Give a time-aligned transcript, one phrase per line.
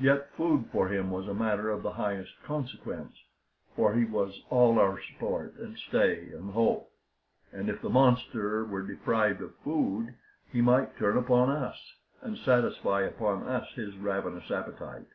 [0.00, 3.16] Yet food for him was a matter of the highest consequence,
[3.76, 6.90] for he was all our support and stay and hope;
[7.52, 10.16] and if the monster were deprived of food
[10.50, 11.78] he might turn upon us
[12.20, 15.06] and satisfy upon us his ravenous appetite.